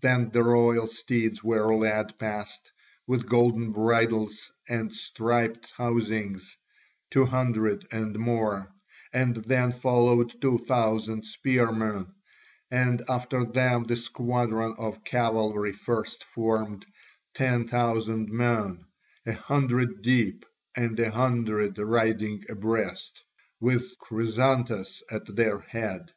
Then 0.00 0.30
the 0.30 0.44
royal 0.44 0.86
steeds 0.86 1.42
were 1.42 1.74
led 1.74 2.20
past, 2.20 2.70
with 3.04 3.28
golden 3.28 3.72
bridles 3.72 4.52
and 4.68 4.92
striped 4.92 5.72
housings, 5.72 6.56
two 7.10 7.24
hundred 7.26 7.84
and 7.90 8.16
more, 8.16 8.72
and 9.12 9.34
then 9.34 9.72
followed 9.72 10.40
two 10.40 10.58
thousand 10.58 11.24
spearmen 11.24 12.14
and 12.70 13.02
after 13.08 13.44
them 13.44 13.82
the 13.82 13.96
squadron 13.96 14.76
of 14.78 15.02
cavalry 15.02 15.72
first 15.72 16.22
formed, 16.22 16.86
ten 17.34 17.66
thousand 17.66 18.28
men, 18.30 18.84
a 19.26 19.32
hundred 19.32 20.00
deep 20.00 20.46
and 20.76 21.00
a 21.00 21.10
hundred 21.10 21.76
riding 21.76 22.40
abreast, 22.48 23.24
with 23.58 23.98
Chrysantas 23.98 25.02
at 25.10 25.26
their 25.34 25.58
head. 25.58 26.12